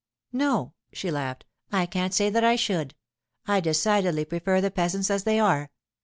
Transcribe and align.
'No,' 0.33 0.73
she 0.91 1.11
laughed, 1.11 1.45
'I 1.71 1.85
can't 1.85 2.11
say 2.11 2.31
that 2.31 2.43
I 2.43 2.55
should! 2.55 2.95
I 3.45 3.59
decidedly 3.59 4.25
prefer 4.25 4.59
the 4.59 4.71
peasants 4.71 5.11
as 5.11 5.25
they 5.25 5.39
are. 5.39 5.69